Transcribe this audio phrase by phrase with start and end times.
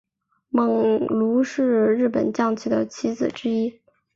[0.49, 3.79] 猛鹿是日本将棋的棋子之一。